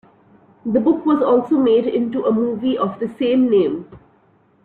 The 0.65 0.79
book 0.79 1.05
was 1.05 1.21
also 1.21 1.57
made 1.59 1.85
into 1.85 2.25
a 2.25 2.31
movie 2.31 2.75
of 2.75 2.97
the 2.97 3.07
same 3.07 3.51
name. 3.51 3.85